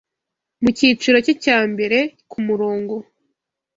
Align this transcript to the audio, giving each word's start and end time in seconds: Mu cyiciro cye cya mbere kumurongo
Mu 0.61 0.69
cyiciro 0.77 1.17
cye 1.25 1.33
cya 1.43 1.59
mbere 1.71 1.97
kumurongo 2.31 2.95